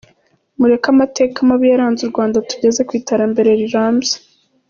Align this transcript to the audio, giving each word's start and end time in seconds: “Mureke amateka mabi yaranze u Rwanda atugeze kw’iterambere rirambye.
“Mureke 0.59 0.87
amateka 0.93 1.37
mabi 1.47 1.65
yaranze 1.71 1.99
u 2.03 2.11
Rwanda 2.11 2.35
atugeze 2.37 2.81
kw’iterambere 2.87 3.49
rirambye. 3.61 4.15